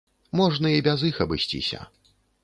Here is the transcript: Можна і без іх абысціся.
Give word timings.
Можна 0.39 0.69
і 0.75 0.79
без 0.87 1.03
іх 1.09 1.19
абысціся. 1.25 1.79